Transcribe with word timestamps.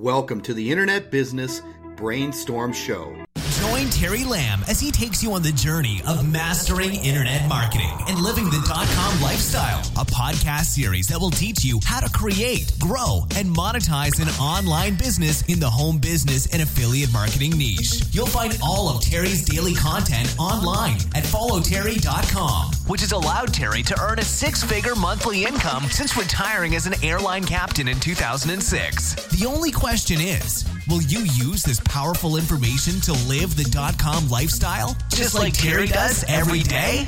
Welcome 0.00 0.40
to 0.42 0.54
the 0.54 0.70
Internet 0.70 1.10
Business 1.10 1.60
Brainstorm 1.94 2.72
Show. 2.72 3.14
Join 3.60 3.90
Terry 3.90 4.24
Lamb 4.24 4.60
as 4.66 4.80
he 4.80 4.90
takes 4.90 5.22
you 5.22 5.34
on 5.34 5.42
the 5.42 5.52
journey 5.52 6.00
of 6.08 6.26
mastering 6.26 6.94
internet 6.94 7.46
marketing 7.46 7.92
and 8.08 8.18
living 8.18 8.46
the 8.46 8.64
dot 8.66 8.86
com 8.94 9.20
lifestyle. 9.20 9.80
A 10.02 10.06
podcast 10.06 10.72
series 10.72 11.08
that 11.08 11.20
will 11.20 11.30
teach 11.30 11.62
you 11.62 11.78
how 11.84 12.00
to 12.00 12.10
create, 12.16 12.72
grow, 12.78 13.26
and 13.36 13.54
monetize 13.54 14.18
an 14.22 14.28
online 14.40 14.94
business 14.94 15.42
in 15.42 15.60
the 15.60 15.68
home 15.68 15.98
business 15.98 16.46
and 16.54 16.62
affiliate 16.62 17.12
marketing 17.12 17.50
niche. 17.58 18.02
You'll 18.12 18.24
find 18.24 18.56
all 18.64 18.88
of 18.88 19.02
Terry's 19.02 19.44
daily 19.44 19.74
content 19.74 20.34
online 20.38 20.96
at 21.14 21.24
followterry.com, 21.24 22.70
which 22.86 23.00
has 23.00 23.12
allowed 23.12 23.52
Terry 23.52 23.82
to 23.82 24.00
earn 24.00 24.18
a 24.18 24.24
six 24.24 24.62
figure 24.62 24.94
monthly 24.94 25.44
income 25.44 25.84
since 25.84 26.16
retiring 26.16 26.74
as 26.74 26.86
an 26.86 26.94
airline 27.04 27.44
captain 27.44 27.88
in 27.88 27.98
2006. 28.00 29.14
The 29.38 29.46
only 29.46 29.70
question 29.70 30.20
is, 30.20 30.64
Will 30.90 31.02
you 31.02 31.20
use 31.20 31.62
this 31.62 31.78
powerful 31.84 32.36
information 32.36 33.00
to 33.02 33.12
live 33.28 33.54
the 33.56 33.62
dot 33.62 33.96
com 33.96 34.28
lifestyle? 34.28 34.96
Just 35.10 35.36
like 35.36 35.52
Terry 35.54 35.86
does 35.86 36.24
every 36.26 36.64
day? 36.64 37.06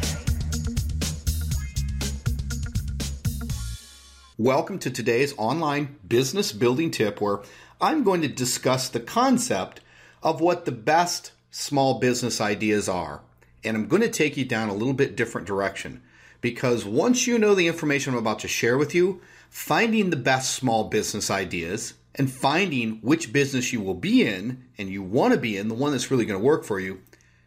Welcome 4.39 4.79
to 4.81 4.91
today's 4.93 5.35
online 5.37 5.97
business 6.07 6.53
building 6.53 6.93
tip 6.93 7.21
where 7.21 7.41
I'm 7.81 8.05
going 8.05 8.23
to 8.23 8.29
discuss 8.29 8.89
the 8.89 9.01
concept 9.01 9.81
of 10.23 10.41
what 10.41 10.65
the 10.65 10.71
best 10.71 11.33
small 11.51 11.99
business 11.99 12.41
ideas 12.41 12.89
are. 12.89 13.23
And 13.65 13.77
I'm 13.77 13.89
going 13.89 14.03
to 14.03 14.09
take 14.09 14.37
you 14.37 14.45
down 14.45 14.69
a 14.69 14.75
little 14.75 14.95
bit 14.95 15.17
different 15.17 15.47
direction 15.47 16.03
because 16.41 16.85
once 16.85 17.27
you 17.27 17.39
know 17.39 17.55
the 17.55 17.69
information 17.69 18.13
I'm 18.13 18.19
about 18.19 18.41
to 18.41 18.49
share 18.49 18.77
with 18.77 18.95
you, 18.95 19.21
finding 19.49 20.11
the 20.11 20.17
best 20.17 20.55
small 20.55 20.85
business 20.85 21.31
ideas 21.31 21.95
and 22.15 22.31
finding 22.31 22.99
which 23.03 23.33
business 23.33 23.73
you 23.73 23.81
will 23.81 23.95
be 23.95 24.27
in 24.27 24.65
and 24.77 24.89
you 24.89 25.03
want 25.03 25.33
to 25.33 25.41
be 25.41 25.57
in, 25.57 25.69
the 25.69 25.75
one 25.75 25.93
that's 25.93 26.11
really 26.11 26.27
going 26.27 26.41
to 26.41 26.45
work 26.45 26.65
for 26.65 26.81
you, 26.81 27.01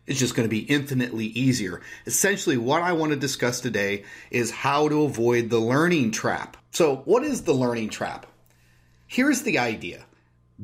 is 0.08 0.20
just 0.20 0.36
going 0.36 0.48
to 0.48 0.56
be 0.56 0.60
infinitely 0.60 1.26
easier. 1.26 1.82
Essentially, 2.06 2.58
what 2.58 2.82
I 2.82 2.94
want 2.94 3.12
to 3.12 3.18
discuss 3.18 3.60
today 3.60 4.04
is 4.32 4.52
how 4.52 4.88
to 4.88 5.04
avoid 5.04 5.50
the 5.50 5.60
learning 5.60 6.12
trap. 6.12 6.58
So, 6.72 6.98
what 7.06 7.24
is 7.24 7.44
the 7.44 7.54
learning 7.54 7.90
trap? 7.90 8.26
Here's 9.08 9.42
the 9.42 9.60
idea 9.60 10.06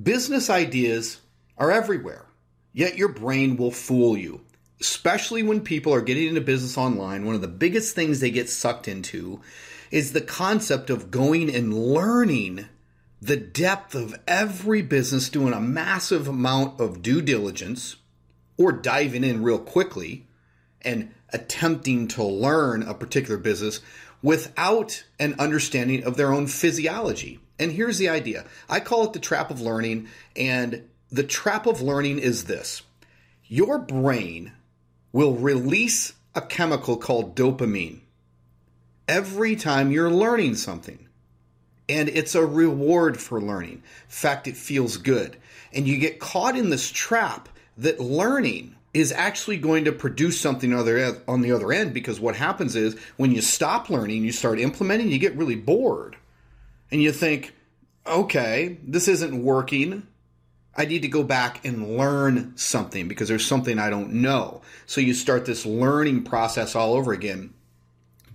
business 0.02 0.50
ideas 0.50 1.20
are 1.58 1.72
everywhere, 1.72 2.26
yet 2.74 2.98
your 2.98 3.10
brain 3.10 3.58
will 3.58 3.72
fool 3.72 4.18
you. 4.18 4.42
Especially 4.82 5.44
when 5.44 5.62
people 5.62 5.94
are 5.94 6.02
getting 6.02 6.28
into 6.28 6.42
business 6.42 6.78
online, 6.78 7.26
one 7.26 7.36
of 7.36 7.42
the 7.42 7.48
biggest 7.48 7.96
things 7.96 8.20
they 8.20 8.32
get 8.32 8.50
sucked 8.50 8.88
into 8.88 9.40
is 9.92 10.12
the 10.12 10.22
concept 10.22 10.90
of 10.90 11.12
going 11.12 11.54
and 11.54 11.74
learning 11.74 12.66
the 13.22 13.38
depth 13.38 13.94
of 13.94 14.20
every 14.28 14.82
business 14.82 15.30
doing 15.30 15.54
a 15.54 15.60
massive 15.60 16.28
amount 16.28 16.82
of 16.82 17.04
due 17.04 17.22
diligence 17.22 17.98
or 18.58 18.72
diving 18.72 19.24
in 19.24 19.44
real 19.44 19.60
quickly 19.60 20.26
and 20.82 21.14
attempting 21.30 22.08
to 22.08 22.24
learn 22.24 22.82
a 22.82 22.94
particular 22.94 23.38
business 23.38 23.80
without 24.24 25.04
an 25.20 25.36
understanding 25.40 26.04
of 26.04 26.18
their 26.18 26.34
own 26.34 26.48
physiology. 26.48 27.40
And 27.60 27.72
here's 27.72 28.00
the 28.00 28.10
idea 28.10 28.46
I 28.68 28.80
call 28.80 29.04
it 29.04 29.14
the 29.14 29.20
trap 29.20 29.52
of 29.52 29.62
learning. 29.62 30.08
And 30.36 30.90
the 31.12 31.24
trap 31.24 31.68
of 31.68 31.82
learning 31.82 32.20
is 32.20 32.46
this 32.46 32.82
your 33.46 33.78
brain 33.78 34.54
will 35.12 35.36
release 35.36 36.14
a 36.36 36.42
chemical 36.42 36.98
called 36.98 37.36
dopamine 37.36 38.00
every 39.08 39.56
time 39.56 39.92
you're 39.92 40.12
learning 40.12 40.56
something 40.56 41.08
and 41.90 42.08
it's 42.08 42.36
a 42.36 42.46
reward 42.46 43.20
for 43.20 43.42
learning. 43.42 43.74
In 43.74 43.82
fact, 44.08 44.48
it 44.48 44.56
feels 44.56 44.96
good. 44.96 45.36
And 45.74 45.88
you 45.88 45.98
get 45.98 46.20
caught 46.20 46.58
in 46.58 46.70
this 46.70 46.90
trap 46.90 47.50
that 47.78 48.00
learning 48.00 48.76
is 48.94 49.12
actually 49.12 49.58
going 49.58 49.86
to 49.86 49.92
produce 49.92 50.40
something 50.40 50.74
on 50.74 51.42
the 51.42 51.52
other 51.52 51.72
end 51.72 51.94
because 51.94 52.20
what 52.20 52.36
happens 52.36 52.76
is 52.76 52.98
when 53.18 53.32
you 53.32 53.42
stop 53.42 53.90
learning, 53.90 54.24
you 54.24 54.32
start 54.32 54.60
implementing, 54.60 55.10
you 55.10 55.20
get 55.20 55.36
really 55.36 55.56
bored. 55.56 56.16
And 56.92 57.02
you 57.02 57.12
think, 57.12 57.54
okay, 58.06 58.78
this 58.86 59.08
isn't 59.08 59.44
working. 59.44 60.08
I 60.76 60.86
need 60.86 61.02
to 61.02 61.08
go 61.08 61.24
back 61.24 61.66
and 61.66 61.98
learn 61.98 62.54
something 62.56 63.08
because 63.08 63.28
there's 63.28 63.46
something 63.46 63.78
I 63.78 63.90
don't 63.90 64.14
know. 64.14 64.62
So 64.86 65.02
you 65.02 65.14
start 65.14 65.46
this 65.46 65.66
learning 65.66 66.24
process 66.24 66.76
all 66.76 66.94
over 66.94 67.12
again. 67.12 67.54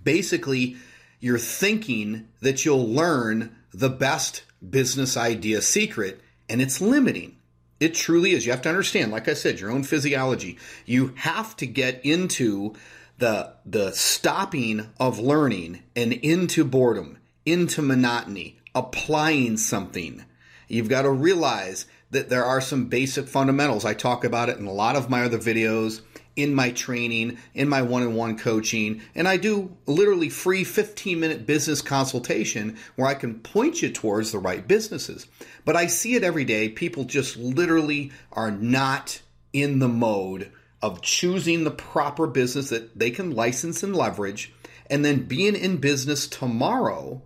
Basically, 0.03 0.77
you're 1.19 1.39
thinking 1.39 2.27
that 2.41 2.63
you'll 2.63 2.87
learn 2.87 3.55
the 3.73 3.89
best 3.89 4.43
business 4.67 5.17
idea 5.17 5.61
secret, 5.61 6.21
and 6.47 6.61
it's 6.61 6.79
limiting. 6.79 7.37
It 7.79 7.93
truly 7.93 8.31
is. 8.31 8.45
You 8.45 8.51
have 8.51 8.61
to 8.63 8.69
understand, 8.69 9.11
like 9.11 9.27
I 9.27 9.33
said, 9.33 9.59
your 9.59 9.71
own 9.71 9.83
physiology. 9.83 10.57
You 10.85 11.13
have 11.17 11.55
to 11.57 11.67
get 11.67 12.03
into 12.05 12.73
the 13.17 13.53
the 13.65 13.91
stopping 13.91 14.89
of 14.99 15.19
learning 15.19 15.83
and 15.95 16.13
into 16.13 16.63
boredom, 16.63 17.17
into 17.45 17.81
monotony, 17.81 18.59
applying 18.73 19.57
something. 19.57 20.23
You've 20.67 20.89
got 20.89 21.03
to 21.03 21.11
realize 21.11 21.85
that 22.11 22.29
there 22.29 22.45
are 22.45 22.61
some 22.61 22.85
basic 22.85 23.27
fundamentals. 23.27 23.85
I 23.85 23.93
talk 23.93 24.23
about 24.23 24.49
it 24.49 24.57
in 24.57 24.65
a 24.65 24.73
lot 24.73 24.95
of 24.95 25.09
my 25.09 25.23
other 25.23 25.37
videos 25.37 26.01
in 26.37 26.53
my 26.53 26.69
training, 26.69 27.37
in 27.55 27.67
my 27.67 27.81
one 27.81 28.03
on 28.03 28.13
one 28.13 28.37
coaching, 28.37 29.01
and 29.15 29.27
I 29.27 29.37
do 29.37 29.75
literally 29.87 30.29
free 30.29 30.63
15 30.63 31.19
minute 31.19 31.47
business 31.47 31.81
consultation 31.81 32.77
where 32.95 33.07
I 33.07 33.15
can 33.15 33.39
point 33.39 33.81
you 33.81 33.89
towards 33.89 34.31
the 34.31 34.39
right 34.39 34.65
businesses. 34.65 35.27
But 35.65 35.75
I 35.75 35.87
see 35.87 36.13
it 36.13 36.23
every 36.23 36.45
day. 36.45 36.69
People 36.69 37.05
just 37.05 37.35
literally 37.37 38.11
are 38.31 38.51
not 38.51 39.19
in 39.51 39.79
the 39.79 39.87
mode 39.87 40.51
of 40.79 41.01
choosing 41.01 41.63
the 41.63 41.71
proper 41.71 42.27
business 42.27 42.69
that 42.69 42.97
they 42.97 43.09
can 43.09 43.31
license 43.31 43.81
and 43.81 43.95
leverage, 43.95 44.53
and 44.91 45.03
then 45.03 45.23
being 45.23 45.55
in 45.55 45.77
business 45.77 46.27
tomorrow 46.27 47.23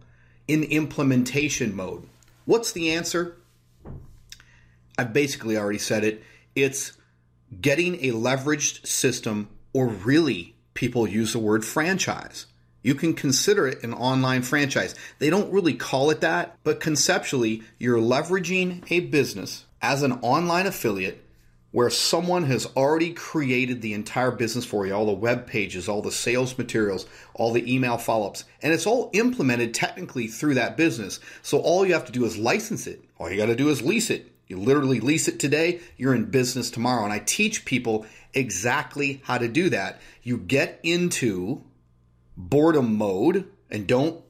in 0.48 0.64
implementation 0.64 1.76
mode. 1.76 2.08
What's 2.46 2.72
the 2.72 2.92
answer? 2.92 3.36
I've 4.98 5.14
basically 5.14 5.58
already 5.58 5.80
said 5.80 6.04
it. 6.04 6.24
It's 6.56 6.94
getting 7.60 7.96
a 8.06 8.12
leveraged 8.12 8.86
system, 8.86 9.50
or 9.74 9.88
really, 9.88 10.56
people 10.74 11.08
use 11.08 11.34
the 11.34 11.40
word 11.40 11.66
franchise. 11.66 12.46
You 12.84 12.96
can 12.96 13.14
consider 13.14 13.68
it 13.68 13.84
an 13.84 13.94
online 13.94 14.42
franchise. 14.42 14.96
They 15.20 15.30
don't 15.30 15.52
really 15.54 15.74
call 15.74 16.10
it 16.10 16.22
that, 16.22 16.58
but 16.64 16.80
conceptually, 16.80 17.64
you're 17.78 18.00
leveraging 18.00 18.84
a 18.90 19.02
business 19.02 19.66
as 19.82 20.02
an 20.04 20.14
online 20.22 20.66
affiliate 20.66 21.24
where 21.72 21.90
someone 21.90 22.44
has 22.44 22.66
already 22.76 23.14
created 23.14 23.82
the 23.82 23.94
entire 23.94 24.32
business 24.32 24.66
for 24.66 24.86
you 24.86 24.94
all 24.94 25.06
the 25.06 25.14
web 25.14 25.48
pages, 25.48 25.88
all 25.88 26.02
the 26.02 26.12
sales 26.12 26.58
materials, 26.58 27.06
all 27.34 27.54
the 27.54 27.74
email 27.74 27.98
follow 27.98 28.28
ups, 28.28 28.44
and 28.62 28.74
it's 28.74 28.86
all 28.86 29.10
implemented 29.14 29.74
technically 29.74 30.28
through 30.28 30.56
that 30.56 30.76
business. 30.76 31.20
So 31.42 31.60
all 31.60 31.86
you 31.86 31.94
have 31.94 32.06
to 32.06 32.12
do 32.12 32.26
is 32.26 32.38
license 32.38 32.88
it. 32.88 33.02
All 33.18 33.30
you 33.30 33.38
got 33.38 33.46
to 33.46 33.56
do 33.56 33.70
is 33.70 33.82
lease 33.82 34.10
it. 34.10 34.31
You 34.52 34.60
literally 34.60 35.00
lease 35.00 35.30
it 35.30 35.40
today, 35.40 35.80
you're 35.96 36.14
in 36.14 36.26
business 36.26 36.70
tomorrow. 36.70 37.06
And 37.06 37.14
I 37.14 37.20
teach 37.20 37.64
people 37.64 38.06
exactly 38.34 39.22
how 39.24 39.38
to 39.38 39.48
do 39.48 39.70
that. 39.70 40.02
You 40.24 40.38
get 40.38 40.78
into 40.84 41.64
boredom 42.36 42.98
mode 42.98 43.48
and 43.70 43.88
don't 43.88 44.22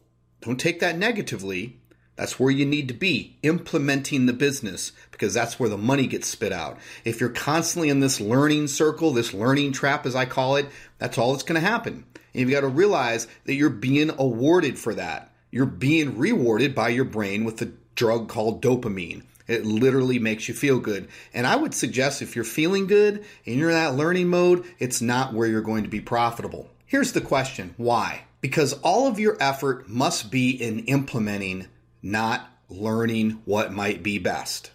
don't 0.42 0.60
take 0.60 0.80
that 0.80 0.96
negatively. 0.96 1.80
That's 2.18 2.40
where 2.40 2.52
you 2.52 2.68
need 2.68 2.88
to 2.90 2.94
be, 2.94 3.40
implementing 3.42 4.28
the 4.28 4.34
business, 4.34 4.92
because 5.10 5.34
that's 5.34 5.60
where 5.60 5.70
the 5.70 5.78
money 5.78 6.06
gets 6.06 6.28
spit 6.28 6.52
out. 6.52 6.78
If 7.04 7.20
you're 7.20 7.30
constantly 7.30 7.90
in 7.90 8.00
this 8.00 8.22
learning 8.22 8.68
circle, 8.68 9.14
this 9.14 9.34
learning 9.34 9.72
trap, 9.72 10.06
as 10.06 10.16
I 10.16 10.26
call 10.26 10.56
it, 10.56 10.68
that's 11.00 11.18
all 11.18 11.32
that's 11.32 11.42
going 11.42 11.60
to 11.60 11.68
happen. 11.68 12.06
And 12.34 12.42
you've 12.42 12.52
got 12.52 12.62
to 12.62 12.68
realize 12.68 13.28
that 13.46 13.56
you're 13.56 13.72
being 13.72 14.12
awarded 14.20 14.78
for 14.78 14.94
that. 14.94 15.34
You're 15.50 15.66
being 15.66 16.20
rewarded 16.20 16.76
by 16.76 16.90
your 16.90 17.06
brain 17.06 17.44
with 17.44 17.58
the 17.58 17.72
drug 17.96 18.30
called 18.30 18.62
dopamine. 18.62 19.24
It 19.52 19.66
literally 19.66 20.18
makes 20.18 20.48
you 20.48 20.54
feel 20.54 20.80
good. 20.80 21.10
And 21.34 21.46
I 21.46 21.58
would 21.58 21.74
suggest 21.74 22.22
if 22.22 22.36
you're 22.36 22.46
feeling 22.46 22.88
good 22.88 23.26
and 23.46 23.56
you're 23.56 23.70
in 23.70 23.76
that 23.76 23.96
learning 23.96 24.30
mode, 24.30 24.64
it's 24.80 25.02
not 25.02 25.34
where 25.34 25.48
you're 25.48 25.62
going 25.62 25.84
to 25.84 25.90
be 25.90 26.00
profitable. 26.00 26.70
Here's 26.86 27.12
the 27.12 27.20
question 27.20 27.74
why? 27.76 28.24
Because 28.40 28.74
all 28.82 29.08
of 29.08 29.20
your 29.20 29.36
effort 29.42 29.90
must 29.90 30.32
be 30.32 30.52
in 30.52 30.86
implementing, 30.86 31.68
not 32.02 32.50
learning 32.70 33.42
what 33.44 33.74
might 33.74 34.02
be 34.02 34.20
best. 34.20 34.72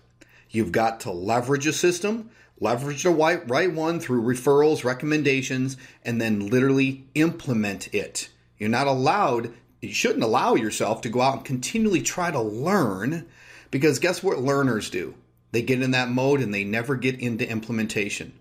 You've 0.51 0.73
got 0.73 1.01
to 1.01 1.11
leverage 1.11 1.67
a 1.67 1.73
system, 1.73 2.31
leverage 2.61 3.03
the 3.03 3.11
right, 3.11 3.73
one 3.73 3.99
through 3.99 4.23
referrals, 4.23 4.85
recommendations, 4.85 5.79
and 6.05 6.21
then 6.21 6.51
literally 6.51 7.07
implement 7.15 7.95
it. 7.95 8.29
You're 8.59 8.69
not 8.69 8.87
allowed, 8.87 9.55
you 9.81 9.95
shouldn't 9.95 10.23
allow 10.23 10.55
yourself 10.55 11.01
to 11.01 11.09
go 11.09 11.23
out 11.23 11.37
and 11.37 11.45
continually 11.45 12.03
try 12.03 12.31
to 12.31 12.41
learn 12.41 13.27
because 13.71 13.99
guess 13.99 14.23
what 14.23 14.39
learners 14.39 14.91
do? 14.91 15.15
They 15.53 15.63
get 15.63 15.83
in 15.83 15.93
that 15.93 16.11
mode 16.11 16.41
and 16.41 16.53
they 16.53 16.65
never 16.65 16.97
get 16.97 17.19
into 17.21 17.49
implementation. 17.49 18.33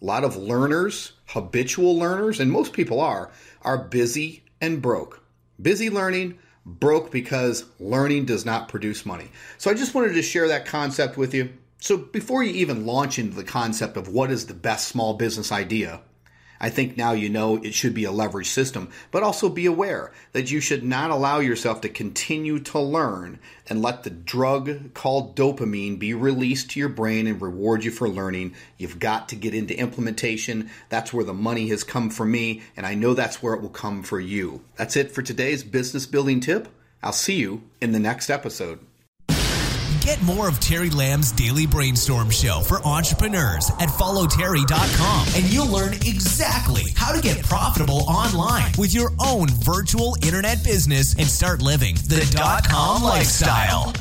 A 0.00 0.04
lot 0.04 0.24
of 0.24 0.36
learners, 0.36 1.12
habitual 1.26 1.96
learners, 1.96 2.40
and 2.40 2.50
most 2.50 2.72
people 2.72 3.00
are, 3.00 3.30
are 3.62 3.78
busy 3.78 4.44
and 4.60 4.82
broke. 4.82 5.22
Busy 5.60 5.90
learning, 5.90 6.38
broke 6.66 7.10
because 7.10 7.64
learning 7.78 8.24
does 8.24 8.44
not 8.44 8.68
produce 8.68 9.06
money. 9.06 9.30
So 9.58 9.70
I 9.70 9.74
just 9.74 9.94
wanted 9.94 10.14
to 10.14 10.22
share 10.22 10.48
that 10.48 10.66
concept 10.66 11.16
with 11.16 11.34
you. 11.34 11.50
So 11.78 11.96
before 11.96 12.42
you 12.42 12.52
even 12.52 12.86
launch 12.86 13.18
into 13.18 13.34
the 13.34 13.44
concept 13.44 13.96
of 13.96 14.08
what 14.08 14.30
is 14.30 14.46
the 14.46 14.54
best 14.54 14.88
small 14.88 15.14
business 15.14 15.50
idea, 15.50 16.00
I 16.62 16.70
think 16.70 16.96
now 16.96 17.10
you 17.10 17.28
know 17.28 17.56
it 17.56 17.74
should 17.74 17.92
be 17.92 18.04
a 18.04 18.12
leverage 18.12 18.48
system, 18.48 18.88
but 19.10 19.24
also 19.24 19.48
be 19.48 19.66
aware 19.66 20.12
that 20.30 20.52
you 20.52 20.60
should 20.60 20.84
not 20.84 21.10
allow 21.10 21.40
yourself 21.40 21.80
to 21.80 21.88
continue 21.88 22.60
to 22.60 22.78
learn 22.78 23.40
and 23.68 23.82
let 23.82 24.04
the 24.04 24.10
drug 24.10 24.94
called 24.94 25.34
dopamine 25.34 25.98
be 25.98 26.14
released 26.14 26.70
to 26.70 26.80
your 26.80 26.88
brain 26.88 27.26
and 27.26 27.42
reward 27.42 27.82
you 27.82 27.90
for 27.90 28.08
learning. 28.08 28.54
You've 28.78 29.00
got 29.00 29.28
to 29.30 29.36
get 29.36 29.54
into 29.54 29.76
implementation. 29.76 30.70
That's 30.88 31.12
where 31.12 31.24
the 31.24 31.34
money 31.34 31.68
has 31.70 31.82
come 31.82 32.10
for 32.10 32.24
me, 32.24 32.62
and 32.76 32.86
I 32.86 32.94
know 32.94 33.12
that's 33.12 33.42
where 33.42 33.54
it 33.54 33.60
will 33.60 33.68
come 33.68 34.04
for 34.04 34.20
you. 34.20 34.64
That's 34.76 34.96
it 34.96 35.10
for 35.10 35.22
today's 35.22 35.64
business 35.64 36.06
building 36.06 36.38
tip. 36.38 36.68
I'll 37.02 37.12
see 37.12 37.40
you 37.40 37.64
in 37.80 37.90
the 37.90 37.98
next 37.98 38.30
episode. 38.30 38.78
Get 40.02 40.20
more 40.22 40.48
of 40.48 40.58
Terry 40.58 40.90
Lamb's 40.90 41.30
daily 41.30 41.64
brainstorm 41.64 42.28
show 42.28 42.62
for 42.66 42.82
entrepreneurs 42.84 43.70
at 43.78 43.88
followterry.com 43.88 45.28
and 45.36 45.52
you'll 45.52 45.70
learn 45.70 45.94
exactly 45.94 46.92
how 46.96 47.12
to 47.12 47.22
get 47.22 47.44
profitable 47.44 48.02
online 48.08 48.72
with 48.76 48.92
your 48.92 49.12
own 49.20 49.48
virtual 49.48 50.16
internet 50.24 50.64
business 50.64 51.14
and 51.14 51.26
start 51.28 51.62
living 51.62 51.94
the 52.08 52.28
dot 52.36 52.68
com 52.68 53.04
lifestyle. 53.04 53.92